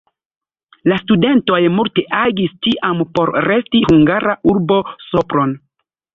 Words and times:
La 0.91 0.95
studentoj 1.01 1.59
multe 1.73 2.05
agis 2.21 2.57
tiam 2.69 3.05
por 3.19 3.33
resti 3.49 3.83
hungara 3.93 4.35
urbo 4.55 4.81
Sopron. 5.11 5.55